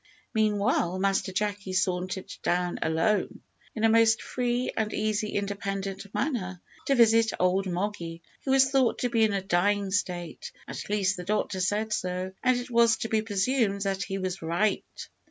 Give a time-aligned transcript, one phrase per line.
[0.33, 3.41] Meanwhile, Master Jacky sauntered down alone,
[3.75, 8.97] in a most free and easy independent manner, to visit old Moggy, who was thought
[8.97, 12.97] to be in a dying state at least the doctor said so, and it was
[12.97, 15.07] to be presumed that he was right.